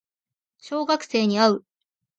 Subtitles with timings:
[0.57, 1.63] 小学生に会う